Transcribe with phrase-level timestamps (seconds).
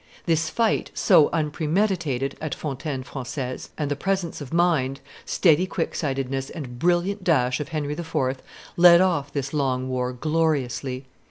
[0.25, 6.79] ]This fight, so unpremeditated, at Fontaine Francaise, and the presence of mind, steady quicksightedness, and
[6.79, 8.37] brilliant dash of Henry IV.,
[8.77, 11.05] led off this long war gloriously.